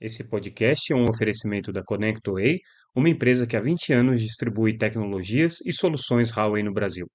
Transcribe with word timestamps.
Esse 0.00 0.24
podcast 0.24 0.90
é 0.94 0.96
um 0.96 1.04
oferecimento 1.10 1.70
da 1.70 1.84
ConnectWay, 1.84 2.60
uma 2.96 3.10
empresa 3.10 3.46
que 3.46 3.54
há 3.54 3.60
20 3.60 3.92
anos 3.92 4.22
distribui 4.22 4.78
tecnologias 4.78 5.58
e 5.66 5.74
soluções 5.74 6.34
Huawei 6.34 6.62
no 6.62 6.72
Brasil. 6.72 7.06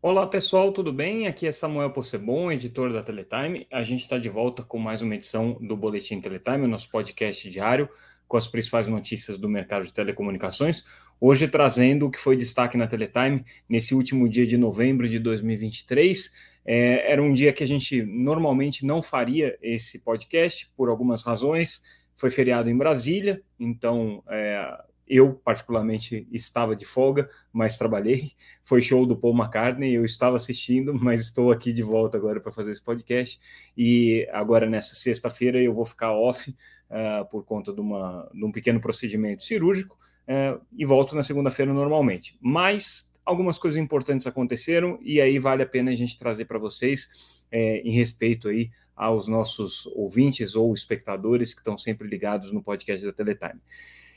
Olá 0.00 0.24
pessoal, 0.28 0.70
tudo 0.72 0.92
bem? 0.92 1.26
Aqui 1.26 1.48
é 1.48 1.50
Samuel 1.50 1.90
Possebon, 1.90 2.52
editor 2.52 2.92
da 2.92 3.02
Teletime. 3.02 3.66
A 3.72 3.82
gente 3.82 4.02
está 4.02 4.16
de 4.16 4.28
volta 4.28 4.62
com 4.62 4.78
mais 4.78 5.02
uma 5.02 5.16
edição 5.16 5.54
do 5.60 5.76
Boletim 5.76 6.20
Teletime, 6.20 6.68
nosso 6.68 6.88
podcast 6.90 7.50
diário 7.50 7.88
com 8.28 8.36
as 8.36 8.46
principais 8.46 8.88
notícias 8.88 9.36
do 9.36 9.48
mercado 9.48 9.84
de 9.84 9.92
telecomunicações. 9.92 10.84
Hoje 11.20 11.48
trazendo 11.48 12.06
o 12.06 12.10
que 12.10 12.18
foi 12.18 12.36
destaque 12.36 12.76
na 12.76 12.86
Teletime 12.86 13.44
nesse 13.68 13.94
último 13.94 14.28
dia 14.28 14.46
de 14.46 14.56
novembro 14.56 15.08
de 15.08 15.18
2023. 15.18 16.32
É, 16.64 17.12
era 17.12 17.22
um 17.22 17.32
dia 17.32 17.52
que 17.52 17.62
a 17.62 17.66
gente 17.66 18.02
normalmente 18.02 18.86
não 18.86 19.02
faria 19.02 19.58
esse 19.60 19.98
podcast 19.98 20.70
por 20.76 20.88
algumas 20.88 21.22
razões. 21.22 21.82
Foi 22.16 22.30
feriado 22.30 22.70
em 22.70 22.76
Brasília, 22.76 23.42
então 23.58 24.22
é, 24.28 24.84
eu, 25.06 25.34
particularmente, 25.34 26.26
estava 26.32 26.74
de 26.74 26.84
folga, 26.84 27.28
mas 27.52 27.76
trabalhei. 27.76 28.32
Foi 28.62 28.80
show 28.80 29.04
do 29.04 29.16
Paul 29.16 29.36
McCartney, 29.36 29.92
eu 29.94 30.04
estava 30.04 30.36
assistindo, 30.36 30.94
mas 30.98 31.20
estou 31.20 31.52
aqui 31.52 31.72
de 31.72 31.82
volta 31.82 32.16
agora 32.16 32.40
para 32.40 32.52
fazer 32.52 32.70
esse 32.70 32.82
podcast. 32.82 33.38
E 33.76 34.26
agora, 34.32 34.68
nessa 34.68 34.94
sexta-feira, 34.94 35.60
eu 35.60 35.74
vou 35.74 35.84
ficar 35.84 36.12
off 36.12 36.50
uh, 36.50 37.28
por 37.30 37.44
conta 37.44 37.72
de, 37.72 37.80
uma, 37.80 38.28
de, 38.32 38.44
um 38.44 38.52
pequeno 38.52 38.80
procedimento 38.80 39.44
cirúrgico 39.44 39.98
uh, 40.26 40.60
e 40.72 40.84
volto 40.86 41.14
na 41.14 41.22
segunda-feira 41.22 41.72
normalmente. 41.72 42.38
Mas 42.40 43.12
algumas 43.24 43.58
coisas 43.58 43.78
importantes 43.78 44.26
aconteceram 44.26 44.98
e 45.02 45.20
aí 45.20 45.38
vale 45.38 45.62
a 45.62 45.66
pena 45.66 45.90
a 45.90 45.96
gente 45.96 46.18
trazer 46.18 46.44
para 46.44 46.58
vocês 46.58 47.08
é, 47.50 47.78
em 47.78 47.92
respeito 47.92 48.48
aí 48.48 48.70
aos 48.96 49.26
nossos 49.26 49.86
ouvintes 49.94 50.54
ou 50.54 50.72
espectadores 50.72 51.52
que 51.52 51.60
estão 51.60 51.76
sempre 51.76 52.06
ligados 52.06 52.52
no 52.52 52.62
podcast 52.62 53.04
da 53.04 53.12
Teletime. 53.12 53.60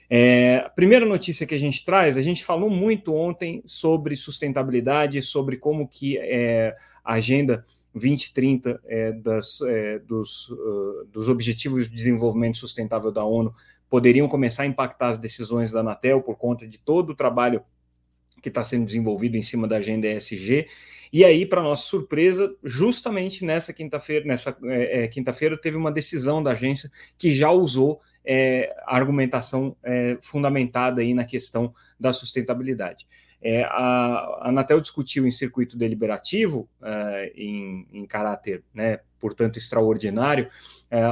É, 0.09 0.64
a 0.66 0.69
primeira 0.69 1.05
notícia 1.05 1.45
que 1.45 1.55
a 1.55 1.59
gente 1.59 1.83
traz, 1.83 2.16
a 2.16 2.22
gente 2.22 2.44
falou 2.44 2.69
muito 2.69 3.14
ontem 3.14 3.61
sobre 3.66 4.16
sustentabilidade, 4.16 5.21
sobre 5.21 5.58
como 5.58 5.88
que 5.88 6.17
é, 6.17 6.75
a 7.03 7.14
agenda 7.16 7.66
2030 7.94 8.80
é, 8.86 9.11
das, 9.11 9.59
é, 9.61 9.99
dos, 9.99 10.49
uh, 10.49 11.05
dos 11.11 11.27
Objetivos 11.27 11.89
de 11.89 11.95
Desenvolvimento 11.95 12.58
Sustentável 12.58 13.11
da 13.11 13.25
ONU 13.25 13.53
poderiam 13.89 14.27
começar 14.27 14.64
a 14.64 14.67
impactar 14.67 15.09
as 15.09 15.17
decisões 15.17 15.71
da 15.71 15.80
Anatel 15.80 16.21
por 16.21 16.38
conta 16.38 16.67
de 16.67 16.77
todo 16.77 17.11
o 17.11 17.16
trabalho 17.16 17.61
que 18.41 18.49
está 18.49 18.63
sendo 18.63 18.85
desenvolvido 18.85 19.35
em 19.35 19.41
cima 19.41 19.67
da 19.67 19.77
agenda 19.77 20.07
ESG. 20.07 20.67
E 21.11 21.23
aí, 21.23 21.45
para 21.45 21.61
nossa 21.61 21.83
surpresa, 21.83 22.53
justamente 22.63 23.45
nessa 23.45 23.71
quinta-feira, 23.71 24.25
nessa 24.25 24.55
é, 24.66 25.03
é, 25.03 25.07
quinta-feira, 25.07 25.59
teve 25.59 25.77
uma 25.77 25.91
decisão 25.91 26.43
da 26.43 26.52
agência 26.52 26.91
que 27.17 27.33
já 27.33 27.49
usou 27.49 28.02
é, 28.25 28.75
a 28.85 28.95
argumentação 28.95 29.75
é, 29.81 30.17
fundamentada 30.21 31.02
aí 31.02 31.13
na 31.13 31.23
questão 31.23 31.73
da 31.97 32.11
sustentabilidade. 32.11 33.08
É, 33.41 33.63
a, 33.63 34.41
Anatel 34.41 34.81
discutiu 34.81 35.25
em 35.25 35.31
circuito 35.31 35.77
deliberativo, 35.77 36.67
é, 36.81 37.31
em, 37.35 37.88
em, 37.93 38.05
caráter, 38.05 38.63
né, 38.73 38.99
portanto, 39.19 39.58
extraordinário, 39.58 40.49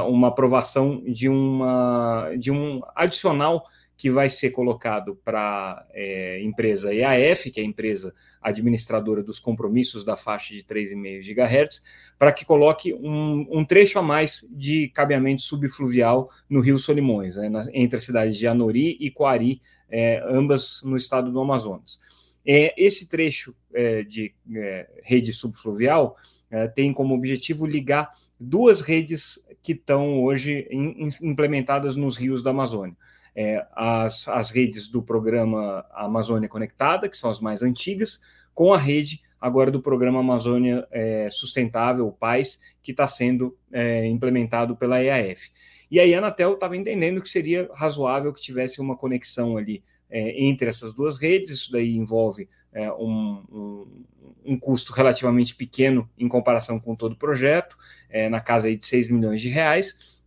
uma 0.08 0.28
aprovação 0.28 1.02
de, 1.06 1.28
uma, 1.28 2.30
de 2.38 2.52
um 2.52 2.82
adicional 2.96 3.66
que 3.98 4.12
vai 4.12 4.30
ser 4.30 4.52
colocado 4.52 5.16
para 5.24 5.86
é, 5.94 6.42
empresa 6.44 6.94
EAF, 6.94 7.50
que 7.50 7.60
é 7.60 7.64
a 7.64 7.66
empresa 7.66 8.14
administradora 8.42 9.24
dos 9.24 9.40
compromissos 9.40 10.04
da 10.04 10.18
faixa 10.18 10.54
de 10.54 10.64
3,5 10.64 11.22
GHz, 11.22 11.82
para 12.20 12.32
que 12.32 12.44
coloque 12.44 12.94
um, 12.94 13.48
um, 13.50 13.66
trecho 13.66 13.98
a 13.98 14.02
mais 14.02 14.46
de 14.52 14.90
cabeamento 14.90 15.42
subfluvial 15.42 16.30
no 16.50 16.60
Rio 16.60 16.78
Solimões, 16.78 17.38
né, 17.38 17.48
na, 17.48 17.64
entre 17.74 17.98
as 17.98 18.04
cidades 18.04 18.38
de 18.38 18.48
Anori 18.48 18.98
e 19.00 19.10
Coari, 19.10 19.62
é, 19.90 20.22
ambas 20.28 20.82
no 20.84 20.98
estado 20.98 21.32
do 21.32 21.40
Amazonas. 21.40 22.00
É, 22.46 22.74
esse 22.78 23.10
trecho 23.10 23.56
é, 23.74 24.04
de 24.04 24.34
é, 24.56 24.88
rede 25.04 25.32
subfluvial 25.32 26.18
é, 26.52 26.68
tem 26.68 26.94
como 26.94 27.16
objetivo 27.16 27.66
ligar 27.66 28.12
duas 28.40 28.82
redes 28.82 29.40
que 29.64 29.72
estão 29.72 30.22
hoje 30.22 30.68
in, 30.70 31.10
implementadas 31.22 31.96
nos 31.96 32.18
rios 32.18 32.44
da 32.44 32.52
Amazônia 32.52 32.96
é, 33.36 33.66
as, 33.74 34.28
as 34.28 34.52
redes 34.52 34.88
do 34.88 35.02
programa 35.02 35.86
Amazônia 35.92 36.48
Conectada, 36.48 37.10
que 37.10 37.18
são 37.18 37.30
as 37.30 37.40
mais 37.40 37.62
antigas, 37.62 38.22
com 38.54 38.74
a 38.74 38.78
rede 38.78 39.22
agora 39.40 39.70
do 39.70 39.82
programa 39.82 40.22
Amazônia 40.22 40.88
é, 40.90 41.30
Sustentável, 41.30 42.08
o 42.08 42.12
PAIS, 42.12 42.62
que 42.82 42.92
está 42.92 43.06
sendo 43.06 43.56
é, 43.72 44.08
implementado 44.08 44.76
pela 44.76 45.04
EAF. 45.04 45.52
E 45.92 46.00
aí 46.00 46.16
a 46.16 46.18
Anatel 46.18 46.54
estava 46.54 46.76
entendendo 46.76 47.22
que 47.22 47.30
seria 47.30 47.70
razoável 47.74 48.34
que 48.34 48.42
tivesse 48.42 48.82
uma 48.82 48.96
conexão 48.96 49.58
ali 49.58 49.84
é, 50.10 50.44
entre 50.44 50.70
essas 50.70 50.94
duas 50.94 51.18
redes, 51.18 51.52
isso 51.52 51.72
daí 51.72 51.96
envolve 51.96 52.50
é, 52.74 52.92
um, 52.94 53.44
um, 53.52 54.06
um, 54.46 54.60
custo 54.60 54.94
relativamente 54.94 55.56
pequeno 55.56 56.10
em 56.18 56.28
comparação 56.28 56.80
com 56.80 56.96
todo 56.96 57.14
o 57.14 57.18
projeto, 57.18 57.78
é, 58.10 58.28
na 58.30 58.40
casa 58.40 58.68
aí 58.68 58.76
de 58.76 58.86
6 58.86 59.10
milhões 59.10 59.42
de 59.42 59.50
reais. 59.50 60.24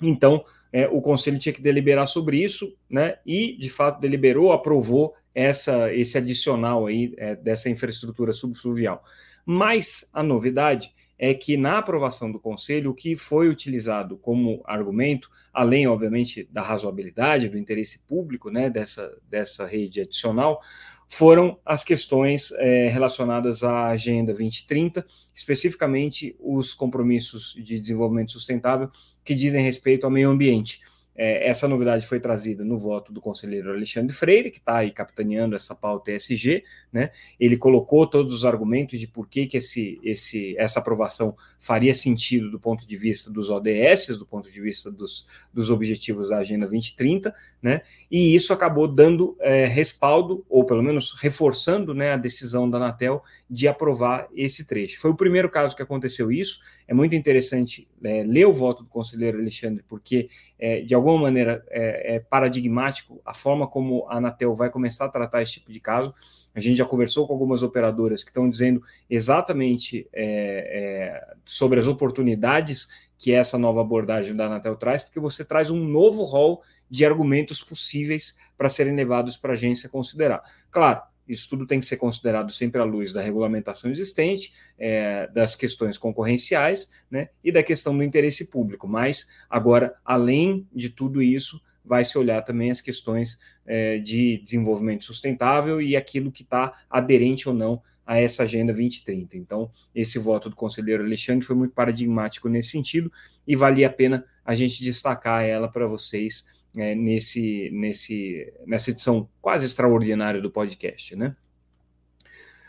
Então, 0.00 0.44
é, 0.72 0.86
o 0.88 1.00
conselho 1.00 1.38
tinha 1.38 1.52
que 1.52 1.62
deliberar 1.62 2.06
sobre 2.06 2.42
isso, 2.42 2.76
né? 2.88 3.18
E 3.24 3.56
de 3.56 3.70
fato 3.70 4.00
deliberou, 4.00 4.52
aprovou 4.52 5.14
essa, 5.34 5.92
esse 5.94 6.16
adicional 6.16 6.86
aí 6.86 7.14
é, 7.18 7.36
dessa 7.36 7.68
infraestrutura 7.68 8.32
subfluvial. 8.32 9.04
Mas 9.44 10.08
a 10.12 10.22
novidade 10.22 10.92
é 11.18 11.32
que 11.32 11.56
na 11.56 11.78
aprovação 11.78 12.30
do 12.30 12.38
conselho, 12.38 12.90
o 12.90 12.94
que 12.94 13.16
foi 13.16 13.48
utilizado 13.48 14.16
como 14.18 14.62
argumento, 14.66 15.30
além, 15.52 15.86
obviamente, 15.86 16.48
da 16.50 16.62
razoabilidade, 16.62 17.48
do 17.48 17.56
interesse 17.56 18.04
público 18.06 18.50
né, 18.50 18.68
dessa, 18.68 19.16
dessa 19.28 19.66
rede 19.66 20.00
adicional, 20.00 20.60
foram 21.08 21.58
as 21.64 21.84
questões 21.84 22.50
é, 22.52 22.88
relacionadas 22.88 23.62
à 23.62 23.88
Agenda 23.88 24.32
2030, 24.32 25.06
especificamente 25.34 26.36
os 26.40 26.74
compromissos 26.74 27.54
de 27.54 27.78
desenvolvimento 27.78 28.32
sustentável 28.32 28.90
que 29.24 29.34
dizem 29.34 29.64
respeito 29.64 30.04
ao 30.04 30.10
meio 30.10 30.30
ambiente. 30.30 30.80
É, 31.16 31.48
essa 31.48 31.66
novidade 31.66 32.06
foi 32.06 32.20
trazida 32.20 32.64
no 32.64 32.76
voto 32.76 33.12
do 33.12 33.20
conselheiro 33.20 33.70
Alexandre 33.70 34.14
Freire, 34.14 34.50
que 34.50 34.58
está 34.58 34.78
aí 34.78 34.90
capitaneando 34.90 35.56
essa 35.56 35.74
pauta 35.74 36.12
ESG, 36.12 36.62
né? 36.92 37.10
Ele 37.40 37.56
colocou 37.56 38.06
todos 38.06 38.32
os 38.32 38.44
argumentos 38.44 39.00
de 39.00 39.06
por 39.06 39.26
que, 39.26 39.46
que 39.46 39.56
esse, 39.56 39.98
esse, 40.02 40.56
essa 40.58 40.80
aprovação 40.80 41.36
faria 41.58 41.94
sentido 41.94 42.50
do 42.50 42.60
ponto 42.60 42.86
de 42.86 42.96
vista 42.96 43.30
dos 43.30 43.50
ODS, 43.50 44.18
do 44.18 44.26
ponto 44.26 44.50
de 44.50 44.60
vista 44.60 44.90
dos, 44.90 45.26
dos 45.52 45.70
objetivos 45.70 46.28
da 46.28 46.38
Agenda 46.38 46.66
2030, 46.66 47.34
né? 47.62 47.82
E 48.10 48.34
isso 48.34 48.52
acabou 48.52 48.86
dando 48.86 49.36
é, 49.40 49.64
respaldo, 49.66 50.44
ou 50.48 50.64
pelo 50.64 50.82
menos 50.82 51.12
reforçando 51.18 51.94
né, 51.94 52.12
a 52.12 52.16
decisão 52.16 52.68
da 52.68 52.76
Anatel 52.76 53.24
de 53.48 53.68
aprovar 53.68 54.26
esse 54.34 54.66
trecho. 54.66 55.00
Foi 55.00 55.10
o 55.10 55.16
primeiro 55.16 55.48
caso 55.48 55.76
que 55.76 55.82
aconteceu 55.82 56.32
isso. 56.32 56.60
É 56.86 56.92
muito 56.92 57.14
interessante 57.14 57.88
é, 58.02 58.24
ler 58.24 58.46
o 58.46 58.52
voto 58.52 58.82
do 58.82 58.88
conselheiro 58.88 59.38
Alexandre, 59.38 59.84
porque 59.86 60.28
é, 60.58 60.80
de 60.80 60.94
alguma 60.94 61.22
maneira 61.22 61.64
é, 61.68 62.16
é, 62.16 62.20
paradigmático 62.20 63.20
a 63.24 63.32
forma 63.32 63.68
como 63.68 64.04
a 64.08 64.16
Anatel 64.16 64.54
vai 64.54 64.68
começar 64.68 65.04
a 65.04 65.08
tratar 65.08 65.42
esse 65.42 65.52
tipo 65.52 65.70
de 65.70 65.78
caso. 65.78 66.12
A 66.54 66.60
gente 66.60 66.76
já 66.76 66.84
conversou 66.84 67.26
com 67.26 67.32
algumas 67.34 67.62
operadoras 67.62 68.24
que 68.24 68.30
estão 68.30 68.50
dizendo 68.50 68.82
exatamente 69.08 70.08
é, 70.12 70.24
é, 70.24 71.34
sobre 71.44 71.78
as 71.78 71.86
oportunidades 71.86 72.88
que 73.18 73.32
essa 73.32 73.56
nova 73.56 73.80
abordagem 73.80 74.34
da 74.34 74.46
Anatel 74.46 74.76
traz, 74.76 75.04
porque 75.04 75.20
você 75.20 75.44
traz 75.44 75.70
um 75.70 75.84
novo 75.84 76.22
rol 76.24 76.62
de 76.90 77.04
argumentos 77.04 77.62
possíveis 77.62 78.36
para 78.56 78.68
serem 78.68 78.94
levados 78.94 79.36
para 79.36 79.52
a 79.52 79.54
agência 79.54 79.88
considerar. 79.88 80.42
Claro, 80.70 81.02
isso 81.28 81.48
tudo 81.48 81.66
tem 81.66 81.80
que 81.80 81.86
ser 81.86 81.96
considerado 81.96 82.52
sempre 82.52 82.80
à 82.80 82.84
luz 82.84 83.12
da 83.12 83.20
regulamentação 83.20 83.90
existente, 83.90 84.52
é, 84.78 85.26
das 85.28 85.54
questões 85.54 85.98
concorrenciais 85.98 86.90
né, 87.10 87.30
e 87.42 87.50
da 87.50 87.62
questão 87.62 87.96
do 87.96 88.04
interesse 88.04 88.50
público. 88.50 88.86
Mas, 88.86 89.28
agora, 89.48 89.94
além 90.04 90.66
de 90.72 90.90
tudo 90.90 91.22
isso, 91.22 91.60
vai 91.84 92.04
se 92.04 92.18
olhar 92.18 92.42
também 92.42 92.70
as 92.70 92.80
questões 92.80 93.38
é, 93.64 93.98
de 93.98 94.38
desenvolvimento 94.38 95.04
sustentável 95.04 95.80
e 95.80 95.96
aquilo 95.96 96.32
que 96.32 96.42
está 96.42 96.72
aderente 96.90 97.48
ou 97.48 97.54
não 97.54 97.82
a 98.06 98.18
essa 98.18 98.44
Agenda 98.44 98.72
2030. 98.72 99.36
Então, 99.36 99.70
esse 99.94 100.18
voto 100.18 100.48
do 100.48 100.56
conselheiro 100.56 101.02
Alexandre 101.02 101.44
foi 101.44 101.56
muito 101.56 101.74
paradigmático 101.74 102.48
nesse 102.48 102.70
sentido 102.70 103.10
e 103.46 103.56
valia 103.56 103.88
a 103.88 103.90
pena 103.90 104.24
a 104.44 104.54
gente 104.54 104.82
destacar 104.82 105.44
ela 105.44 105.68
para 105.68 105.86
vocês 105.86 106.44
é, 106.76 106.94
nesse, 106.94 107.68
nesse, 107.72 108.52
nessa 108.66 108.90
edição 108.90 109.28
quase 109.42 109.66
extraordinária 109.66 110.40
do 110.40 110.50
podcast, 110.50 111.16
né? 111.16 111.32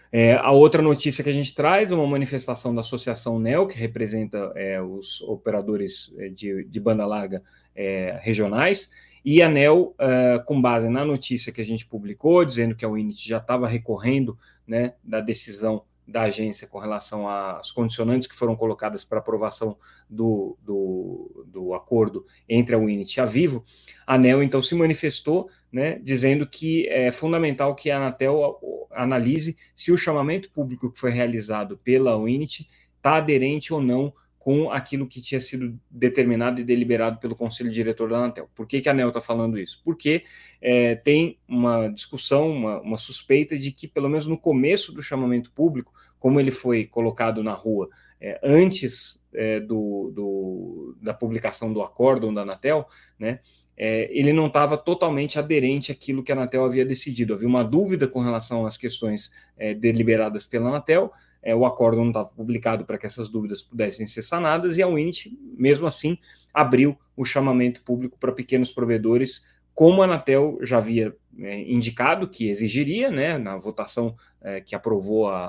É, 0.09 0.35
a 0.35 0.51
outra 0.51 0.81
notícia 0.81 1.21
que 1.21 1.29
a 1.29 1.33
gente 1.33 1.53
traz 1.53 1.91
é 1.91 1.95
uma 1.95 2.07
manifestação 2.07 2.73
da 2.73 2.79
Associação 2.79 3.37
NEL, 3.39 3.67
que 3.67 3.77
representa 3.77 4.53
é, 4.55 4.81
os 4.81 5.21
operadores 5.21 6.13
é, 6.17 6.29
de, 6.29 6.63
de 6.63 6.79
banda 6.79 7.05
larga 7.05 7.43
é, 7.75 8.17
regionais, 8.21 8.89
e 9.23 9.41
a 9.41 9.49
NEL, 9.49 9.93
uh, 9.99 10.41
com 10.45 10.61
base 10.61 10.87
na 10.87 11.03
notícia 11.03 11.51
que 11.51 11.59
a 11.59 11.65
gente 11.65 11.85
publicou, 11.85 12.45
dizendo 12.45 12.73
que 12.73 12.85
a 12.85 12.89
Unity 12.89 13.27
já 13.27 13.39
estava 13.39 13.67
recorrendo 13.67 14.37
né, 14.67 14.93
da 15.03 15.21
decisão 15.21 15.83
da 16.07 16.23
agência 16.23 16.67
com 16.67 16.79
relação 16.79 17.27
às 17.27 17.69
condicionantes 17.69 18.27
que 18.27 18.35
foram 18.35 18.55
colocadas 18.55 19.03
para 19.03 19.19
aprovação 19.19 19.77
do, 20.09 20.57
do, 20.61 21.45
do, 21.47 21.73
acordo 21.73 22.25
entre 22.47 22.75
a 22.75 22.77
Unity 22.77 23.19
e 23.19 23.21
a 23.21 23.25
Vivo, 23.25 23.65
a 24.05 24.15
ANEL 24.15 24.41
então 24.41 24.61
se 24.61 24.73
manifestou, 24.73 25.49
né, 25.69 25.99
dizendo 25.99 26.47
que 26.47 26.87
é 26.87 27.11
fundamental 27.11 27.75
que 27.75 27.91
a 27.91 27.97
Anatel 27.97 28.57
analise 28.91 29.57
se 29.75 29.91
o 29.91 29.97
chamamento 29.97 30.49
público 30.49 30.89
que 30.89 30.99
foi 30.99 31.11
realizado 31.11 31.77
pela 31.77 32.15
Unity 32.15 32.69
está 32.95 33.17
aderente 33.17 33.73
ou 33.73 33.81
não 33.81 34.13
com 34.47 34.71
aquilo 34.71 35.05
que 35.05 35.21
tinha 35.21 35.41
sido 35.41 35.77
determinado 35.91 36.61
e 36.61 36.63
deliberado 36.63 37.19
pelo 37.19 37.35
Conselho 37.35 37.69
Diretor 37.69 38.09
da 38.09 38.17
Anatel. 38.17 38.49
Por 38.55 38.65
que, 38.65 38.79
que 38.79 38.87
a 38.87 38.93
ANEL 38.93 39.09
está 39.09 39.19
falando 39.19 39.59
isso? 39.59 39.81
Porque 39.83 40.23
é, 40.61 40.95
tem 40.95 41.37
uma 41.45 41.89
discussão, 41.89 42.49
uma, 42.49 42.79
uma, 42.79 42.97
suspeita 42.97 43.57
de 43.57 43.73
que, 43.73 43.89
pelo 43.89 44.07
menos 44.07 44.25
no 44.25 44.37
começo 44.37 44.93
do 44.93 45.01
chamamento 45.01 45.51
público, 45.51 45.91
como 46.17 46.39
ele 46.39 46.51
foi 46.51 46.85
colocado 46.85 47.43
na 47.43 47.51
rua 47.51 47.89
é, 48.21 48.39
antes 48.41 49.21
é, 49.33 49.59
do, 49.59 50.13
do, 50.15 50.95
da 51.01 51.13
publicação 51.13 51.73
do 51.73 51.81
acórdão 51.81 52.33
da 52.33 52.43
Anatel, 52.43 52.87
né, 53.19 53.41
é, 53.75 54.07
ele 54.17 54.31
não 54.31 54.47
estava 54.47 54.77
totalmente 54.77 55.37
aderente 55.37 55.91
àquilo 55.91 56.23
que 56.23 56.31
a 56.31 56.35
Anatel 56.35 56.63
havia 56.63 56.85
decidido. 56.85 57.33
Havia 57.33 57.49
uma 57.49 57.65
dúvida 57.65 58.07
com 58.07 58.21
relação 58.21 58.65
às 58.65 58.77
questões 58.77 59.29
é, 59.57 59.73
deliberadas 59.73 60.45
pela 60.45 60.69
Anatel, 60.69 61.11
é, 61.41 61.55
o 61.55 61.65
acordo 61.65 61.97
não 62.01 62.09
estava 62.09 62.29
publicado 62.29 62.85
para 62.85 62.97
que 62.97 63.05
essas 63.05 63.29
dúvidas 63.29 63.61
pudessem 63.61 64.07
ser 64.07 64.21
sanadas, 64.21 64.77
e 64.77 64.81
a 64.81 64.87
Unity, 64.87 65.29
mesmo 65.57 65.87
assim, 65.87 66.17
abriu 66.53 66.97
o 67.15 67.25
chamamento 67.25 67.81
público 67.83 68.19
para 68.19 68.31
pequenos 68.31 68.71
provedores, 68.71 69.45
como 69.73 70.01
a 70.01 70.05
Anatel 70.05 70.57
já 70.61 70.77
havia 70.77 71.15
é, 71.39 71.71
indicado 71.71 72.27
que 72.27 72.49
exigiria, 72.49 73.11
né, 73.11 73.37
na 73.37 73.57
votação 73.57 74.15
é, 74.41 74.59
que 74.59 74.75
aprovou 74.75 75.29
a, 75.29 75.47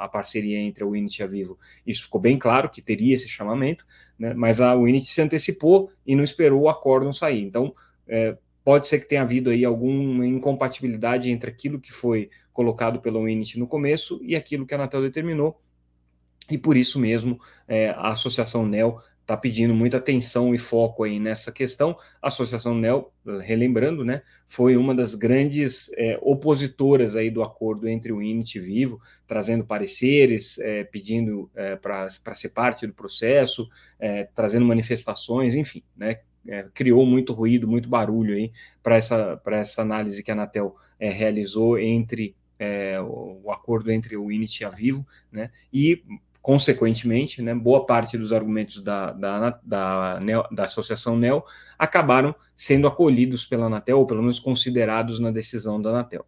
a, 0.00 0.08
parceria 0.08 0.58
entre 0.58 0.82
a 0.82 0.86
Unity 0.86 1.20
e 1.20 1.24
a 1.24 1.26
Vivo, 1.26 1.58
isso 1.86 2.04
ficou 2.04 2.20
bem 2.20 2.38
claro 2.38 2.70
que 2.70 2.80
teria 2.80 3.14
esse 3.14 3.28
chamamento, 3.28 3.86
né, 4.18 4.32
mas 4.32 4.60
a 4.60 4.74
Unity 4.74 5.06
se 5.06 5.20
antecipou 5.20 5.90
e 6.06 6.16
não 6.16 6.24
esperou 6.24 6.62
o 6.62 6.68
acordo 6.68 7.12
sair. 7.12 7.42
Então, 7.42 7.74
é, 8.08 8.36
pode 8.66 8.88
ser 8.88 8.98
que 8.98 9.06
tenha 9.06 9.22
havido 9.22 9.48
aí 9.48 9.64
alguma 9.64 10.26
incompatibilidade 10.26 11.30
entre 11.30 11.48
aquilo 11.48 11.80
que 11.80 11.92
foi 11.92 12.30
colocado 12.52 13.00
pela 13.00 13.20
Unity 13.20 13.60
no 13.60 13.68
começo 13.68 14.18
e 14.24 14.34
aquilo 14.34 14.66
que 14.66 14.74
a 14.74 14.76
Anatel 14.76 15.02
determinou, 15.02 15.56
e 16.50 16.58
por 16.58 16.76
isso 16.76 16.98
mesmo 16.98 17.38
é, 17.68 17.90
a 17.90 18.08
Associação 18.08 18.66
NEL 18.66 19.00
está 19.20 19.36
pedindo 19.36 19.72
muita 19.72 19.98
atenção 19.98 20.52
e 20.52 20.58
foco 20.58 21.04
aí 21.04 21.20
nessa 21.20 21.52
questão. 21.52 21.96
A 22.20 22.26
Associação 22.26 22.74
NEL, 22.74 23.12
relembrando, 23.40 24.04
né, 24.04 24.22
foi 24.48 24.76
uma 24.76 24.92
das 24.92 25.14
grandes 25.14 25.88
é, 25.96 26.18
opositoras 26.20 27.14
aí 27.14 27.30
do 27.30 27.44
acordo 27.44 27.86
entre 27.88 28.10
o 28.10 28.16
Unity 28.16 28.58
e 28.58 28.60
Vivo, 28.60 29.00
trazendo 29.28 29.64
pareceres, 29.64 30.58
é, 30.58 30.82
pedindo 30.82 31.48
é, 31.54 31.76
para 31.76 32.08
ser 32.08 32.48
parte 32.48 32.84
do 32.84 32.94
processo, 32.94 33.68
é, 34.00 34.24
trazendo 34.34 34.66
manifestações, 34.66 35.54
enfim, 35.54 35.84
né, 35.96 36.18
é, 36.48 36.66
criou 36.74 37.04
muito 37.04 37.32
ruído, 37.32 37.68
muito 37.68 37.88
barulho 37.88 38.34
aí 38.34 38.52
para 38.82 38.96
essa, 38.96 39.40
essa 39.46 39.82
análise 39.82 40.22
que 40.22 40.30
a 40.30 40.34
Anatel 40.34 40.76
é, 40.98 41.10
realizou 41.10 41.78
entre 41.78 42.34
é, 42.58 43.00
o, 43.00 43.40
o, 43.44 43.52
acordo 43.52 43.90
entre 43.90 44.16
o 44.16 44.24
Unity 44.24 44.62
e 44.62 44.66
a 44.66 44.70
Vivo, 44.70 45.06
né? 45.30 45.50
E 45.72 46.02
consequentemente, 46.40 47.42
né, 47.42 47.52
boa 47.52 47.84
parte 47.84 48.16
dos 48.16 48.32
argumentos 48.32 48.80
da, 48.80 49.10
da, 49.10 49.60
da, 49.64 50.18
da 50.20 50.62
Associação 50.62 51.16
NEL 51.16 51.44
acabaram 51.76 52.32
sendo 52.54 52.86
acolhidos 52.86 53.44
pela 53.44 53.66
Anatel, 53.66 53.98
ou 53.98 54.06
pelo 54.06 54.20
menos 54.20 54.38
considerados 54.38 55.18
na 55.18 55.32
decisão 55.32 55.82
da 55.82 55.90
Anatel. 55.90 56.24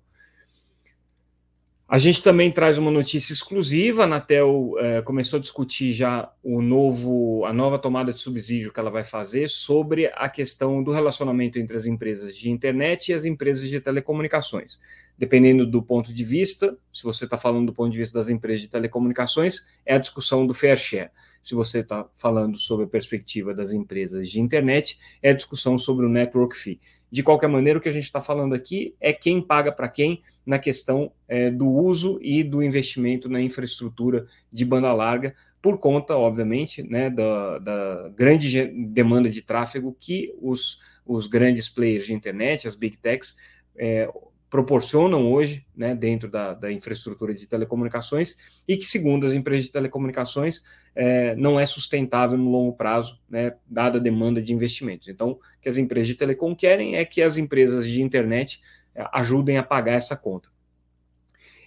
A 1.90 1.96
gente 1.96 2.22
também 2.22 2.52
traz 2.52 2.76
uma 2.76 2.90
notícia 2.90 3.32
exclusiva. 3.32 4.02
A 4.02 4.04
Anatel 4.04 4.74
é, 4.78 5.00
começou 5.00 5.38
a 5.38 5.40
discutir 5.40 5.94
já 5.94 6.30
o 6.42 6.60
novo, 6.60 7.46
a 7.46 7.52
nova 7.52 7.78
tomada 7.78 8.12
de 8.12 8.20
subsídio 8.20 8.70
que 8.70 8.78
ela 8.78 8.90
vai 8.90 9.02
fazer 9.02 9.48
sobre 9.48 10.12
a 10.14 10.28
questão 10.28 10.82
do 10.82 10.92
relacionamento 10.92 11.58
entre 11.58 11.78
as 11.78 11.86
empresas 11.86 12.36
de 12.36 12.50
internet 12.50 13.08
e 13.08 13.14
as 13.14 13.24
empresas 13.24 13.66
de 13.66 13.80
telecomunicações. 13.80 14.78
Dependendo 15.16 15.64
do 15.64 15.82
ponto 15.82 16.12
de 16.12 16.24
vista, 16.24 16.76
se 16.92 17.02
você 17.04 17.24
está 17.24 17.38
falando 17.38 17.68
do 17.68 17.72
ponto 17.72 17.90
de 17.90 17.96
vista 17.96 18.18
das 18.18 18.28
empresas 18.28 18.60
de 18.60 18.68
telecomunicações, 18.68 19.64
é 19.86 19.94
a 19.94 19.98
discussão 19.98 20.46
do 20.46 20.52
fair 20.52 20.76
share. 20.76 21.10
Se 21.42 21.54
você 21.54 21.78
está 21.78 22.06
falando 22.16 22.58
sobre 22.58 22.84
a 22.84 22.88
perspectiva 22.88 23.54
das 23.54 23.72
empresas 23.72 24.28
de 24.28 24.38
internet, 24.38 24.98
é 25.22 25.30
a 25.30 25.34
discussão 25.34 25.78
sobre 25.78 26.04
o 26.04 26.08
network 26.10 26.54
fee. 26.54 26.78
De 27.10 27.22
qualquer 27.22 27.48
maneira, 27.48 27.78
o 27.78 27.82
que 27.82 27.88
a 27.88 27.92
gente 27.92 28.04
está 28.04 28.20
falando 28.20 28.54
aqui 28.54 28.94
é 29.00 29.12
quem 29.12 29.40
paga 29.40 29.72
para 29.72 29.88
quem 29.88 30.22
na 30.44 30.58
questão 30.58 31.10
é, 31.26 31.50
do 31.50 31.66
uso 31.66 32.18
e 32.22 32.42
do 32.42 32.62
investimento 32.62 33.28
na 33.28 33.40
infraestrutura 33.40 34.26
de 34.52 34.64
banda 34.64 34.92
larga, 34.92 35.34
por 35.60 35.78
conta, 35.78 36.16
obviamente, 36.16 36.82
né, 36.82 37.10
da, 37.10 37.58
da 37.58 38.08
grande 38.16 38.66
demanda 38.66 39.28
de 39.28 39.42
tráfego 39.42 39.96
que 39.98 40.34
os, 40.40 40.80
os 41.04 41.26
grandes 41.26 41.68
players 41.68 42.06
de 42.06 42.14
internet, 42.14 42.68
as 42.68 42.76
big 42.76 42.96
techs, 42.96 43.36
é, 43.76 44.08
proporcionam 44.50 45.30
hoje 45.30 45.66
né, 45.76 45.94
dentro 45.94 46.30
da, 46.30 46.54
da, 46.54 46.72
infraestrutura 46.72 47.34
de 47.34 47.46
telecomunicações 47.46 48.36
e 48.66 48.76
que, 48.76 48.86
segundo 48.86 49.26
as 49.26 49.32
empresas 49.32 49.66
de 49.66 49.72
telecomunicações, 49.72 50.62
é, 50.94 51.36
não 51.36 51.60
é 51.60 51.66
sustentável 51.66 52.38
no 52.38 52.50
longo 52.50 52.72
prazo, 52.72 53.20
né, 53.28 53.54
dada 53.66 53.98
a 53.98 54.00
demanda 54.00 54.40
de 54.40 54.52
investimentos. 54.52 55.08
Então, 55.08 55.32
o 55.32 55.40
que 55.60 55.68
as 55.68 55.76
empresas 55.76 56.08
de 56.08 56.14
telecom 56.14 56.56
querem 56.56 56.96
é 56.96 57.04
que 57.04 57.22
as 57.22 57.36
empresas 57.36 57.86
de 57.86 58.02
internet 58.02 58.62
é, 58.94 59.06
ajudem 59.12 59.58
a 59.58 59.62
pagar 59.62 59.92
essa 59.92 60.16
conta. 60.16 60.48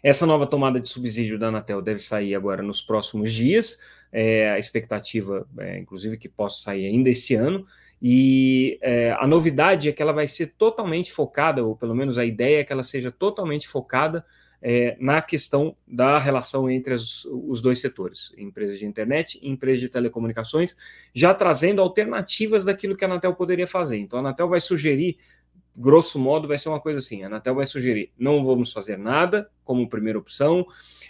Essa 0.04 0.26
nova 0.26 0.48
tomada 0.48 0.80
de 0.80 0.90
subsídio 0.90 1.38
da 1.38 1.50
Anatel 1.50 1.80
deve 1.80 2.00
sair 2.00 2.34
agora 2.34 2.64
nos 2.64 2.82
próximos 2.82 3.32
dias, 3.32 3.78
é, 4.12 4.50
a 4.50 4.58
expectativa 4.58 5.48
é, 5.60 5.78
inclusive 5.78 6.18
que 6.18 6.28
possa 6.28 6.64
sair 6.64 6.88
ainda 6.88 7.10
esse 7.10 7.36
ano, 7.36 7.66
e 8.02 8.80
é, 8.82 9.12
a 9.12 9.28
novidade 9.28 9.88
é 9.88 9.92
que 9.92 10.02
ela 10.02 10.12
vai 10.14 10.28
ser 10.28 10.54
totalmente 10.58 11.12
focada, 11.12 11.64
ou 11.64 11.76
pelo 11.76 11.94
menos 11.94 12.18
a 12.18 12.26
ideia 12.26 12.62
é 12.62 12.64
que 12.64 12.74
ela 12.74 12.84
seja 12.84 13.12
totalmente 13.12 13.68
focada 13.68 14.26
é, 14.60 14.96
na 15.00 15.22
questão 15.22 15.76
da 15.88 16.18
relação 16.18 16.70
entre 16.70 16.96
as, 16.96 17.26
os 17.26 17.62
dois 17.62 17.80
setores, 17.80 18.34
empresas 18.38 18.80
de 18.80 18.86
internet 18.86 19.40
e 19.42 19.50
empresas 19.50 19.80
de 19.80 19.90
telecomunicações, 19.90 20.76
já 21.14 21.34
trazendo 21.34 21.82
alternativas 21.82 22.66
daquilo 22.66 22.96
que 22.96 23.06
a 23.06 23.08
Anatel 23.08 23.36
poderia 23.36 23.68
fazer. 23.68 23.98
Então, 23.98 24.18
a 24.18 24.22
Anatel 24.22 24.50
vai 24.50 24.62
sugerir, 24.62 25.18
grosso 25.76 26.18
modo, 26.18 26.48
vai 26.48 26.58
ser 26.58 26.70
uma 26.70 26.80
coisa 26.80 27.00
assim: 27.00 27.24
a 27.24 27.28
Anatel 27.28 27.56
vai 27.56 27.66
sugerir, 27.68 28.12
não 28.18 28.44
vamos 28.44 28.74
fazer 28.74 28.98
nada 28.98 29.50
como 29.64 29.90
primeira 29.90 30.18
opção, 30.18 30.66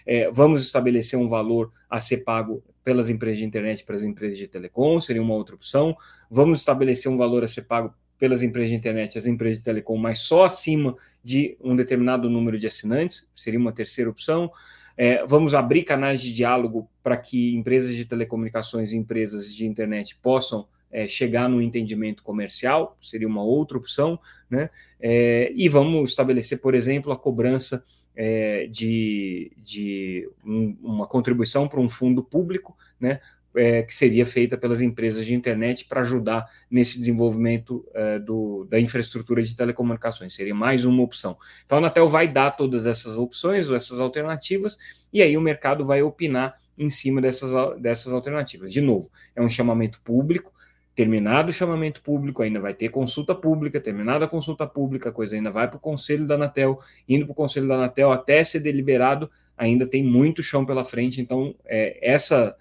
é, 0.05 0.29
vamos 0.29 0.61
estabelecer 0.61 1.17
um 1.17 1.29
valor 1.29 1.71
a 1.89 1.99
ser 2.01 2.23
pago 2.23 2.63
pelas 2.83 3.09
empresas 3.09 3.39
de 3.39 3.45
internet 3.45 3.83
para 3.83 3.95
as 3.95 4.03
empresas 4.03 4.37
de 4.37 4.47
telecom, 4.47 4.99
seria 4.99 5.21
uma 5.21 5.35
outra 5.35 5.55
opção. 5.55 5.95
Vamos 6.29 6.59
estabelecer 6.59 7.11
um 7.11 7.17
valor 7.17 7.43
a 7.43 7.47
ser 7.47 7.63
pago 7.63 7.93
pelas 8.17 8.43
empresas 8.43 8.69
de 8.69 8.75
internet, 8.75 9.17
as 9.17 9.25
empresas 9.25 9.57
de 9.57 9.63
telecom, 9.63 9.97
mas 9.97 10.19
só 10.19 10.45
acima 10.45 10.95
de 11.23 11.57
um 11.59 11.75
determinado 11.75 12.29
número 12.29 12.59
de 12.59 12.67
assinantes, 12.67 13.27
seria 13.33 13.59
uma 13.59 13.71
terceira 13.71 14.09
opção. 14.09 14.51
É, 14.95 15.25
vamos 15.25 15.55
abrir 15.55 15.83
canais 15.83 16.21
de 16.21 16.31
diálogo 16.31 16.87
para 17.01 17.17
que 17.17 17.55
empresas 17.55 17.95
de 17.95 18.05
telecomunicações 18.05 18.91
e 18.91 18.97
empresas 18.97 19.51
de 19.53 19.65
internet 19.65 20.15
possam 20.21 20.67
é, 20.91 21.07
chegar 21.07 21.49
no 21.49 21.61
entendimento 21.61 22.21
comercial, 22.21 22.97
seria 23.01 23.27
uma 23.27 23.41
outra 23.41 23.77
opção, 23.77 24.19
né? 24.49 24.69
É, 24.99 25.51
e 25.55 25.67
vamos 25.69 26.11
estabelecer, 26.11 26.59
por 26.59 26.75
exemplo, 26.75 27.11
a 27.11 27.17
cobrança 27.17 27.83
é, 28.15 28.67
de, 28.67 29.51
de 29.57 30.29
um, 30.45 30.75
uma 30.81 31.07
contribuição 31.07 31.67
para 31.67 31.79
um 31.79 31.89
fundo 31.89 32.23
público, 32.23 32.77
né, 32.99 33.19
é, 33.55 33.83
que 33.83 33.93
seria 33.93 34.25
feita 34.25 34.57
pelas 34.57 34.81
empresas 34.81 35.25
de 35.25 35.33
internet 35.33 35.85
para 35.85 36.01
ajudar 36.01 36.45
nesse 36.69 36.97
desenvolvimento 36.97 37.85
é, 37.93 38.19
do, 38.19 38.65
da 38.69 38.79
infraestrutura 38.79 39.43
de 39.43 39.55
telecomunicações. 39.55 40.33
Seria 40.33 40.55
mais 40.55 40.85
uma 40.85 41.03
opção. 41.03 41.37
Então, 41.65 41.77
a 41.77 41.81
Anatel 41.81 42.07
vai 42.07 42.27
dar 42.27 42.51
todas 42.51 42.85
essas 42.85 43.17
opções 43.17 43.69
ou 43.69 43.75
essas 43.75 43.99
alternativas, 43.99 44.77
e 45.11 45.21
aí 45.21 45.35
o 45.35 45.41
mercado 45.41 45.85
vai 45.85 46.01
opinar 46.01 46.55
em 46.79 46.89
cima 46.89 47.21
dessas, 47.21 47.51
dessas 47.79 48.13
alternativas. 48.13 48.71
De 48.71 48.81
novo, 48.81 49.11
é 49.35 49.41
um 49.41 49.49
chamamento 49.49 49.99
público, 50.01 50.53
terminado 50.95 51.49
o 51.49 51.53
chamamento 51.53 52.01
público, 52.01 52.41
ainda 52.41 52.59
vai 52.59 52.73
ter 52.73 52.89
consulta 52.89 53.33
pública, 53.33 53.79
terminada 53.79 54.25
a 54.25 54.27
consulta 54.27 54.67
pública, 54.67 55.09
a 55.09 55.11
coisa 55.11 55.35
ainda 55.35 55.49
vai 55.49 55.67
para 55.67 55.77
o 55.77 55.79
conselho 55.79 56.27
da 56.27 56.35
Anatel, 56.35 56.79
indo 57.07 57.25
para 57.25 57.31
o 57.31 57.35
conselho 57.35 57.67
da 57.67 57.75
Anatel 57.75 58.11
até 58.11 58.43
ser 58.43 58.59
deliberado, 58.59 59.29
ainda 59.57 59.87
tem 59.87 60.03
muito 60.03 60.43
chão 60.43 60.65
pela 60.65 60.83
frente, 60.83 61.21
então 61.21 61.55
é, 61.65 61.97
essa, 62.01 62.55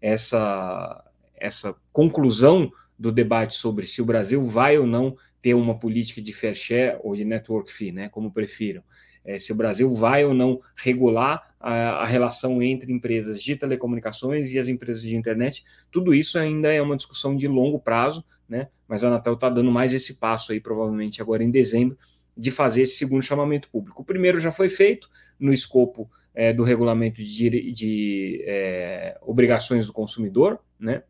essa, 0.00 1.04
essa 1.36 1.74
conclusão 1.92 2.70
do 2.98 3.12
debate 3.12 3.54
sobre 3.54 3.86
se 3.86 4.02
o 4.02 4.06
Brasil 4.06 4.42
vai 4.42 4.78
ou 4.78 4.86
não 4.86 5.16
ter 5.40 5.54
uma 5.54 5.78
política 5.78 6.20
de 6.20 6.32
fair 6.32 6.54
share 6.54 6.98
ou 7.02 7.14
de 7.14 7.24
network 7.24 7.72
fee, 7.72 7.92
né, 7.92 8.08
como 8.08 8.32
prefiram, 8.32 8.82
é, 9.26 9.40
se 9.40 9.52
o 9.52 9.56
Brasil 9.56 9.90
vai 9.90 10.24
ou 10.24 10.32
não 10.32 10.60
regular 10.76 11.54
a, 11.58 11.72
a, 11.72 12.06
relação 12.06 12.62
entre 12.62 12.92
empresas 12.92 13.42
de 13.42 13.56
telecomunicações 13.56 14.52
e 14.52 14.58
as 14.58 14.68
empresas 14.68 15.02
de 15.02 15.16
internet, 15.16 15.64
tudo 15.90 16.14
isso 16.14 16.38
ainda 16.38 16.72
é 16.72 16.80
uma 16.80 16.96
discussão 16.96 17.36
de 17.36 17.48
longo 17.48 17.80
prazo, 17.80 18.24
né? 18.48 18.68
Mas 18.86 19.02
a 19.02 19.08
Anatel 19.08 19.34
está 19.34 19.50
dando 19.50 19.70
mais 19.72 19.92
esse 19.92 20.14
passo 20.14 20.52
aí, 20.52 20.60
provavelmente 20.60 21.20
agora 21.20 21.42
em 21.42 21.50
dezembro, 21.50 21.98
de 22.36 22.52
fazer 22.52 22.82
esse 22.82 22.96
segundo 22.96 23.22
chamamento 23.22 23.68
público. 23.68 24.02
O 24.02 24.04
primeiro 24.04 24.38
já 24.38 24.52
foi 24.52 24.68
feito 24.68 25.10
no 25.40 25.52
escopo 25.52 26.08
é, 26.32 26.52
do 26.52 26.62
regulamento 26.62 27.20
de, 27.22 27.72
de 27.72 28.44
é, 28.46 29.18
obrigações 29.22 29.86
do 29.86 29.92
consumidor, 29.92 30.60
né? 30.78 31.02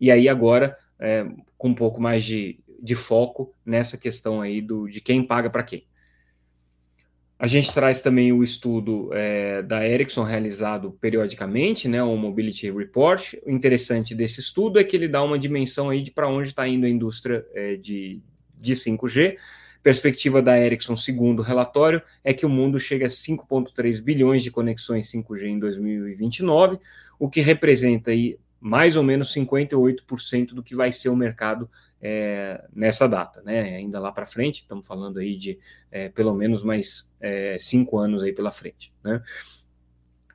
E 0.00 0.08
aí 0.10 0.28
agora 0.28 0.78
é, 1.00 1.26
com 1.58 1.70
um 1.70 1.74
pouco 1.74 2.00
mais 2.00 2.22
de, 2.22 2.60
de 2.80 2.94
foco 2.94 3.52
nessa 3.66 3.98
questão 3.98 4.40
aí 4.40 4.60
do, 4.60 4.88
de 4.88 5.00
quem 5.00 5.26
paga 5.26 5.50
para 5.50 5.64
quem. 5.64 5.84
A 7.42 7.48
gente 7.48 7.74
traz 7.74 8.00
também 8.00 8.32
o 8.32 8.44
estudo 8.44 9.10
é, 9.12 9.62
da 9.62 9.84
Ericsson 9.84 10.22
realizado 10.22 10.92
periodicamente, 11.00 11.88
né, 11.88 12.00
o 12.00 12.16
Mobility 12.16 12.70
Report. 12.70 13.34
O 13.44 13.50
interessante 13.50 14.14
desse 14.14 14.38
estudo 14.38 14.78
é 14.78 14.84
que 14.84 14.94
ele 14.94 15.08
dá 15.08 15.20
uma 15.24 15.36
dimensão 15.36 15.90
aí 15.90 16.04
de 16.04 16.12
para 16.12 16.28
onde 16.28 16.50
está 16.50 16.68
indo 16.68 16.86
a 16.86 16.88
indústria 16.88 17.44
é, 17.52 17.74
de, 17.74 18.20
de 18.60 18.74
5G. 18.74 19.38
Perspectiva 19.82 20.40
da 20.40 20.56
Ericsson, 20.56 20.94
segundo 20.94 21.40
o 21.40 21.42
relatório, 21.42 22.00
é 22.22 22.32
que 22.32 22.46
o 22.46 22.48
mundo 22.48 22.78
chega 22.78 23.06
a 23.06 23.08
5,3 23.08 24.00
bilhões 24.00 24.44
de 24.44 24.52
conexões 24.52 25.10
5G 25.10 25.46
em 25.46 25.58
2029, 25.58 26.78
o 27.18 27.28
que 27.28 27.40
representa 27.40 28.12
aí 28.12 28.38
mais 28.60 28.94
ou 28.94 29.02
menos 29.02 29.34
58% 29.34 30.54
do 30.54 30.62
que 30.62 30.76
vai 30.76 30.92
ser 30.92 31.08
o 31.08 31.16
mercado 31.16 31.68
é, 32.02 32.64
nessa 32.74 33.08
data, 33.08 33.40
né? 33.42 33.76
Ainda 33.76 34.00
lá 34.00 34.10
para 34.10 34.26
frente, 34.26 34.62
estamos 34.62 34.84
falando 34.86 35.20
aí 35.20 35.36
de 35.36 35.58
é, 35.90 36.08
pelo 36.08 36.34
menos 36.34 36.64
mais 36.64 37.10
é, 37.20 37.56
cinco 37.60 37.96
anos 37.96 38.22
aí 38.24 38.32
pela 38.32 38.50
frente, 38.50 38.92
né? 39.04 39.22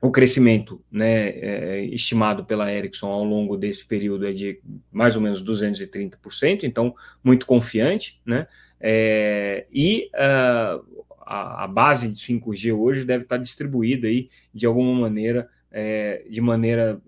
O 0.00 0.12
crescimento 0.12 0.80
né, 0.90 1.28
é, 1.30 1.84
estimado 1.86 2.44
pela 2.44 2.72
Ericsson 2.72 3.08
ao 3.08 3.24
longo 3.24 3.56
desse 3.56 3.86
período 3.86 4.28
é 4.28 4.32
de 4.32 4.60
mais 4.92 5.16
ou 5.16 5.20
menos 5.20 5.44
230%, 5.44 6.62
então 6.62 6.94
muito 7.22 7.44
confiante, 7.44 8.20
né? 8.24 8.46
É, 8.80 9.66
e 9.72 10.08
uh, 10.14 11.04
a, 11.26 11.64
a, 11.64 11.66
base 11.66 12.08
de 12.08 12.16
5G 12.16 12.72
hoje 12.72 13.04
deve 13.04 13.24
estar 13.24 13.38
distribuída 13.38 14.06
aí 14.06 14.28
de 14.54 14.66
alguma 14.66 15.00
maneira, 15.00 15.48
é, 15.68 16.24
de 16.30 16.40
maneira 16.40 17.02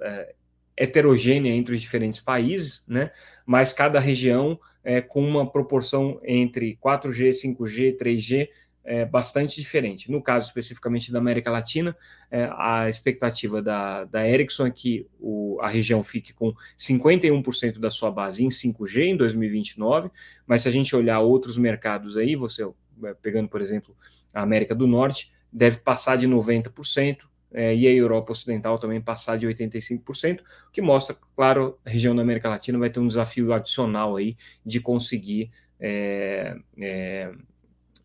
heterogênea 0.80 1.52
entre 1.52 1.74
os 1.74 1.80
diferentes 1.82 2.20
países, 2.20 2.82
né? 2.88 3.10
Mas 3.44 3.70
cada 3.72 4.00
região 4.00 4.58
é, 4.82 5.02
com 5.02 5.22
uma 5.22 5.48
proporção 5.48 6.18
entre 6.24 6.78
4G, 6.82 7.30
5G, 7.30 7.98
3G 7.98 8.48
é, 8.82 9.04
bastante 9.04 9.60
diferente. 9.60 10.10
No 10.10 10.22
caso 10.22 10.48
especificamente 10.48 11.12
da 11.12 11.18
América 11.18 11.50
Latina, 11.50 11.94
é, 12.30 12.50
a 12.56 12.88
expectativa 12.88 13.60
da, 13.60 14.04
da 14.04 14.26
Ericsson 14.26 14.68
é 14.68 14.70
que 14.70 15.06
o, 15.20 15.58
a 15.60 15.68
região 15.68 16.02
fique 16.02 16.32
com 16.32 16.54
51% 16.78 17.78
da 17.78 17.90
sua 17.90 18.10
base 18.10 18.42
em 18.42 18.48
5G 18.48 19.02
em 19.02 19.16
2029, 19.18 20.10
mas 20.46 20.62
se 20.62 20.68
a 20.68 20.72
gente 20.72 20.96
olhar 20.96 21.20
outros 21.20 21.58
mercados 21.58 22.16
aí, 22.16 22.34
você 22.34 22.64
é, 23.04 23.14
pegando, 23.20 23.50
por 23.50 23.60
exemplo, 23.60 23.94
a 24.32 24.40
América 24.40 24.74
do 24.74 24.86
Norte, 24.86 25.30
deve 25.52 25.78
passar 25.80 26.16
de 26.16 26.26
90%, 26.26 27.18
é, 27.52 27.74
e 27.74 27.86
a 27.86 27.92
Europa 27.92 28.32
Ocidental 28.32 28.78
também 28.78 29.00
passar 29.00 29.38
de 29.38 29.46
85%, 29.46 30.40
o 30.40 30.44
que 30.72 30.80
mostra, 30.80 31.16
claro, 31.34 31.78
a 31.84 31.90
região 31.90 32.14
da 32.14 32.22
América 32.22 32.48
Latina 32.48 32.78
vai 32.78 32.90
ter 32.90 33.00
um 33.00 33.08
desafio 33.08 33.52
adicional 33.52 34.16
aí 34.16 34.36
de 34.64 34.80
conseguir 34.80 35.50
é, 35.78 36.56
é, 36.78 37.32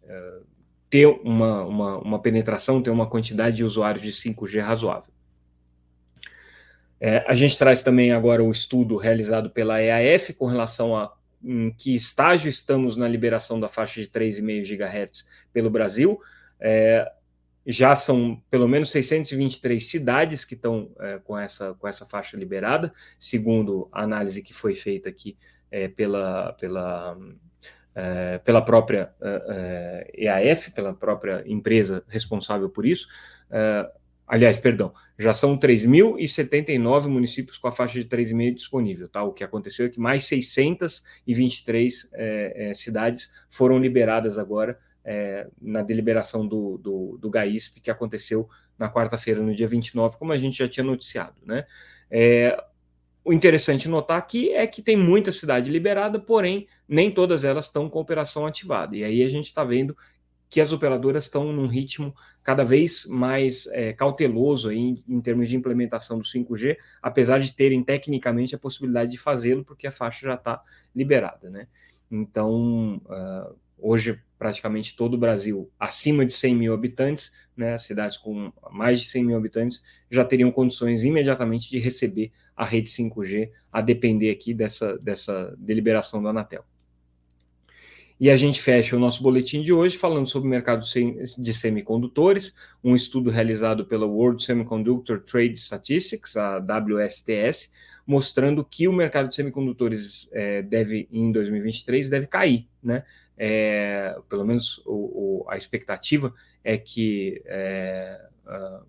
é 0.04 0.40
ter 0.90 1.08
uma, 1.08 1.64
uma, 1.64 1.98
uma, 1.98 2.20
penetração, 2.20 2.82
ter 2.82 2.90
uma 2.90 3.08
quantidade 3.08 3.58
de 3.58 3.64
usuários 3.64 4.04
de 4.04 4.12
5G 4.12 4.62
razoável. 4.62 5.14
É, 7.00 7.26
a 7.28 7.36
gente 7.36 7.58
traz 7.58 7.84
também 7.84 8.12
agora 8.12 8.44
o 8.44 8.52
estudo 8.52 8.96
realizado 8.96 9.50
pela 9.50 9.82
EAF 9.82 10.34
com 10.34 10.46
relação 10.46 10.96
a 10.96 11.14
em 11.44 11.70
que 11.70 11.94
estágio 11.94 12.50
estamos 12.50 12.98
na 12.98 13.08
liberação 13.08 13.60
da 13.60 13.68
faixa 13.68 14.02
de 14.02 14.08
3,5 14.08 14.64
GHz 14.64 15.26
pelo 15.54 15.70
Brasil. 15.70 16.20
É, 16.60 17.08
já 17.66 17.96
são 17.96 18.42
pelo 18.50 18.68
menos 18.68 18.92
623 18.92 19.84
cidades 19.90 20.46
que 20.46 20.54
estão 20.54 20.92
é, 21.00 21.20
com, 21.24 21.38
essa, 21.38 21.74
com 21.74 21.88
essa 21.88 22.06
faixa 22.06 22.38
liberada, 22.38 22.94
segundo 23.20 23.90
a 23.92 24.04
análise 24.04 24.44
que 24.44 24.54
foi 24.54 24.76
feita 24.76 25.10
aqui 25.10 25.36
é, 25.72 25.88
pela, 25.88 26.54
pela, 26.54 27.18
é, 27.96 28.38
pela 28.40 28.62
própria 28.62 29.12
EAF, 30.14 30.68
é, 30.68 30.70
é, 30.70 30.72
pela 30.74 30.94
própria 30.94 31.44
empresa 31.48 32.04
responsável 32.08 32.70
por 32.70 32.86
isso. 32.86 33.08
É, 33.50 33.92
aliás, 34.28 34.60
perdão, 34.60 34.94
já 35.18 35.34
são 35.34 35.58
3.079 35.58 37.08
municípios 37.08 37.58
com 37.58 37.68
a 37.68 37.72
faixa 37.72 38.00
de 38.00 38.08
3,5 38.08 38.54
disponível. 38.54 39.10
Tá? 39.10 39.24
O 39.24 39.34
que 39.34 39.44
aconteceu 39.44 39.88
é 39.88 39.90
que 39.90 40.00
mais 40.00 40.26
623 40.26 42.12
cidades 42.76 43.34
foram 43.50 43.80
liberadas 43.80 44.38
agora 44.38 44.78
é, 45.06 45.48
na 45.62 45.84
deliberação 45.84 46.48
do, 46.48 46.78
do, 46.80 47.18
do 47.22 47.30
GAISP, 47.30 47.80
que 47.80 47.92
aconteceu 47.92 48.50
na 48.78 48.92
quarta-feira, 48.92 49.42
no 49.42 49.54
dia 49.54 49.68
29, 49.68 50.18
como 50.18 50.32
a 50.32 50.38
gente 50.38 50.58
já 50.58 50.68
tinha 50.68 50.84
noticiado. 50.84 51.36
Né? 51.46 51.66
É, 52.10 52.62
o 53.24 53.32
interessante 53.32 53.88
notar 53.88 54.18
aqui 54.18 54.52
é 54.54 54.66
que 54.66 54.82
tem 54.82 54.98
muita 54.98 55.32
cidade 55.32 55.70
liberada, 55.70 56.20
porém, 56.20 56.68
nem 56.88 57.12
todas 57.12 57.44
elas 57.44 57.66
estão 57.66 57.90
com 57.90 58.00
operação 58.00 58.46
ativada. 58.46 58.98
E 58.98 59.04
aí 59.04 59.24
a 59.24 59.30
gente 59.30 59.46
está 59.46 59.64
vendo 59.64 59.96
que 60.50 60.62
as 60.62 60.72
operadoras 60.72 61.26
estão 61.26 61.52
num 61.52 61.68
ritmo 61.68 62.16
cada 62.44 62.64
vez 62.64 63.06
mais 63.08 63.68
é, 63.68 63.94
cauteloso 63.94 64.72
em, 64.72 65.04
em, 65.08 65.20
termos 65.20 65.50
de 65.50 65.56
implementação 65.56 66.20
do 66.20 66.24
5G, 66.24 66.78
apesar 67.02 67.40
de 67.40 67.52
terem 67.54 67.84
tecnicamente 67.84 68.56
a 68.56 68.60
possibilidade 68.60 69.12
de 69.12 69.18
fazê-lo, 69.18 69.66
porque 69.66 69.88
a 69.88 69.92
faixa 69.92 70.28
já 70.28 70.36
está 70.36 70.62
liberada. 70.96 71.50
Né? 71.50 71.68
Então, 72.12 73.02
uh, 73.06 73.56
hoje 73.78 74.20
praticamente 74.38 74.96
todo 74.96 75.14
o 75.16 75.18
Brasil 75.18 75.72
acima 75.80 76.26
de 76.26 76.34
100 76.34 76.56
mil 76.56 76.74
habitantes, 76.74 77.32
né, 77.56 77.78
cidades 77.78 78.18
com 78.18 78.52
mais 78.72 79.02
de 79.02 79.10
100 79.10 79.26
mil 79.26 79.38
habitantes, 79.38 79.82
já 80.10 80.26
teriam 80.26 80.52
condições 80.52 81.04
imediatamente 81.04 81.70
de 81.70 81.80
receber 81.80 82.32
a 82.56 82.66
rede 82.66 82.90
5G, 82.90 83.50
a 83.72 83.82
depender 83.82 84.30
aqui 84.30 84.54
dessa, 84.54 84.98
dessa 84.98 85.56
deliberação 85.58 86.22
da 86.22 86.30
Anatel. 86.30 86.66
E 88.18 88.30
a 88.30 88.38
gente 88.38 88.62
fecha 88.62 88.96
o 88.96 89.00
nosso 89.00 89.22
boletim 89.22 89.62
de 89.62 89.74
hoje 89.74 89.98
falando 89.98 90.28
sobre 90.28 90.48
o 90.48 90.50
mercado 90.50 90.86
de 91.38 91.54
semicondutores, 91.54 92.56
um 92.82 92.96
estudo 92.96 93.30
realizado 93.30 93.86
pela 93.86 94.06
World 94.06 94.42
Semiconductor 94.42 95.20
Trade 95.20 95.60
Statistics, 95.60 96.38
a 96.38 96.60
WSTS, 96.60 97.74
mostrando 98.06 98.64
que 98.64 98.88
o 98.88 98.94
mercado 98.94 99.30
de 99.30 99.36
semicondutores 99.36 100.30
é, 100.32 100.62
deve, 100.62 101.08
em 101.12 101.32
2023, 101.32 102.10
deve 102.10 102.28
cair, 102.28 102.68
né? 102.82 103.04
é, 103.38 104.18
pelo 104.30 104.46
menos 104.46 104.82
o, 104.86 105.44
o, 105.44 105.46
a 105.50 105.58
expectativa 105.58 106.34
é 106.64 106.78
que 106.78 107.42
é, 107.46 108.20
uh, 108.46 108.86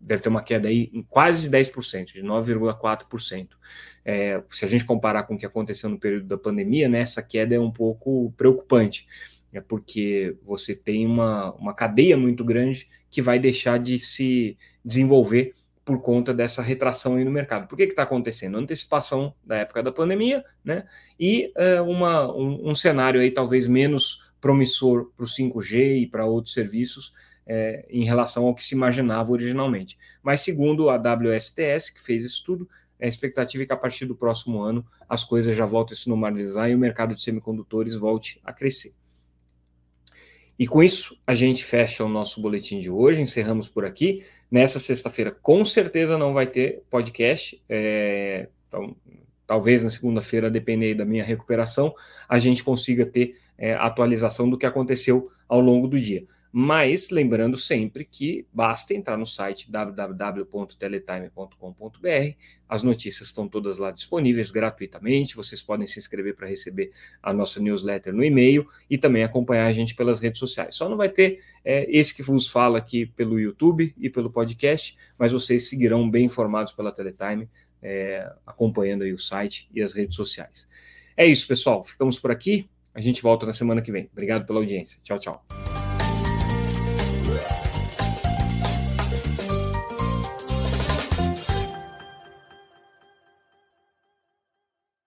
deve 0.00 0.22
ter 0.22 0.28
uma 0.28 0.42
queda 0.42 0.68
aí 0.68 0.90
em 0.92 1.02
quase 1.02 1.48
10%, 1.48 2.12
de 2.12 2.22
9,4%. 2.22 3.48
É, 4.04 4.42
se 4.50 4.64
a 4.64 4.68
gente 4.68 4.84
comparar 4.84 5.22
com 5.22 5.34
o 5.34 5.38
que 5.38 5.46
aconteceu 5.46 5.88
no 5.88 5.98
período 5.98 6.26
da 6.26 6.36
pandemia, 6.36 6.88
né, 6.88 7.00
essa 7.00 7.22
queda 7.22 7.54
é 7.54 7.60
um 7.60 7.70
pouco 7.70 8.32
preocupante, 8.36 9.06
é 9.52 9.60
porque 9.60 10.36
você 10.42 10.74
tem 10.74 11.06
uma, 11.06 11.52
uma 11.54 11.72
cadeia 11.72 12.16
muito 12.16 12.44
grande 12.44 12.88
que 13.08 13.22
vai 13.22 13.38
deixar 13.38 13.78
de 13.78 13.98
se 13.98 14.58
desenvolver 14.84 15.54
por 15.84 16.00
conta 16.00 16.32
dessa 16.32 16.62
retração 16.62 17.16
aí 17.16 17.24
no 17.24 17.30
mercado. 17.30 17.68
Por 17.68 17.76
que 17.76 17.84
está 17.84 18.02
acontecendo? 18.04 18.56
Antecipação 18.56 19.34
da 19.44 19.56
época 19.58 19.82
da 19.82 19.92
pandemia, 19.92 20.44
né? 20.64 20.86
E 21.20 21.52
é, 21.56 21.80
uma, 21.80 22.34
um, 22.34 22.70
um, 22.70 22.74
cenário 22.74 23.20
aí 23.20 23.30
talvez 23.30 23.66
menos 23.66 24.32
promissor 24.40 25.10
para 25.16 25.24
o 25.24 25.28
5G 25.28 26.02
e 26.02 26.06
para 26.06 26.24
outros 26.24 26.54
serviços 26.54 27.12
é, 27.46 27.86
em 27.90 28.04
relação 28.04 28.46
ao 28.46 28.54
que 28.54 28.64
se 28.64 28.74
imaginava 28.74 29.30
originalmente. 29.32 29.98
Mas 30.22 30.40
segundo 30.40 30.88
a 30.88 30.96
WSTS, 30.96 31.92
que 31.92 32.00
fez 32.00 32.24
esse 32.24 32.34
estudo, 32.34 32.68
a 33.00 33.06
expectativa 33.06 33.64
é 33.64 33.66
que 33.66 33.72
a 33.72 33.76
partir 33.76 34.06
do 34.06 34.14
próximo 34.14 34.62
ano 34.62 34.86
as 35.06 35.22
coisas 35.22 35.54
já 35.54 35.66
voltem 35.66 35.94
a 35.94 35.98
se 35.98 36.08
normalizar 36.08 36.70
e 36.70 36.74
o 36.74 36.78
mercado 36.78 37.14
de 37.14 37.22
semicondutores 37.22 37.94
volte 37.94 38.40
a 38.42 38.52
crescer. 38.52 38.94
E 40.58 40.66
com 40.66 40.82
isso, 40.82 41.16
a 41.26 41.34
gente 41.34 41.64
fecha 41.64 42.04
o 42.04 42.08
nosso 42.08 42.40
boletim 42.40 42.80
de 42.80 42.88
hoje, 42.88 43.20
encerramos 43.20 43.68
por 43.68 43.84
aqui. 43.84 44.24
Nessa 44.54 44.78
sexta-feira, 44.78 45.32
com 45.42 45.64
certeza 45.64 46.16
não 46.16 46.32
vai 46.32 46.46
ter 46.46 46.84
podcast. 46.88 47.60
É, 47.68 48.46
então, 48.68 48.94
talvez 49.44 49.82
na 49.82 49.90
segunda-feira, 49.90 50.48
depender 50.48 50.94
da 50.94 51.04
minha 51.04 51.24
recuperação, 51.24 51.92
a 52.28 52.38
gente 52.38 52.62
consiga 52.62 53.04
ter 53.04 53.36
é, 53.58 53.74
atualização 53.74 54.48
do 54.48 54.56
que 54.56 54.64
aconteceu 54.64 55.24
ao 55.48 55.58
longo 55.58 55.88
do 55.88 55.98
dia. 55.98 56.24
Mas 56.56 57.10
lembrando 57.10 57.58
sempre 57.58 58.04
que 58.04 58.46
basta 58.52 58.94
entrar 58.94 59.18
no 59.18 59.26
site 59.26 59.68
www.teletime.com.br. 59.68 62.36
As 62.68 62.84
notícias 62.84 63.26
estão 63.26 63.48
todas 63.48 63.76
lá 63.76 63.90
disponíveis 63.90 64.52
gratuitamente. 64.52 65.34
Vocês 65.34 65.60
podem 65.60 65.88
se 65.88 65.98
inscrever 65.98 66.36
para 66.36 66.46
receber 66.46 66.92
a 67.20 67.32
nossa 67.32 67.58
newsletter 67.58 68.14
no 68.14 68.22
e-mail 68.22 68.68
e 68.88 68.96
também 68.96 69.24
acompanhar 69.24 69.66
a 69.66 69.72
gente 69.72 69.96
pelas 69.96 70.20
redes 70.20 70.38
sociais. 70.38 70.76
Só 70.76 70.88
não 70.88 70.96
vai 70.96 71.08
ter 71.08 71.42
é, 71.64 71.90
esse 71.90 72.14
que 72.14 72.22
vos 72.22 72.46
fala 72.46 72.78
aqui 72.78 73.04
pelo 73.04 73.40
YouTube 73.40 73.92
e 73.98 74.08
pelo 74.08 74.30
podcast, 74.30 74.96
mas 75.18 75.32
vocês 75.32 75.68
seguirão 75.68 76.08
bem 76.08 76.26
informados 76.26 76.72
pela 76.72 76.92
Teletime, 76.92 77.48
é, 77.82 78.32
acompanhando 78.46 79.02
aí 79.02 79.12
o 79.12 79.18
site 79.18 79.68
e 79.74 79.82
as 79.82 79.92
redes 79.92 80.14
sociais. 80.14 80.68
É 81.16 81.26
isso, 81.26 81.48
pessoal. 81.48 81.82
Ficamos 81.82 82.16
por 82.16 82.30
aqui. 82.30 82.68
A 82.94 83.00
gente 83.00 83.20
volta 83.20 83.44
na 83.44 83.52
semana 83.52 83.82
que 83.82 83.90
vem. 83.90 84.08
Obrigado 84.12 84.46
pela 84.46 84.60
audiência. 84.60 85.00
Tchau, 85.02 85.18
tchau. 85.18 85.63